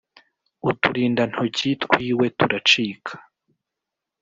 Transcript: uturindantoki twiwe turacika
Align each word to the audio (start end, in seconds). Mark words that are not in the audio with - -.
uturindantoki 0.69 1.69
twiwe 1.83 2.25
turacika 2.37 3.13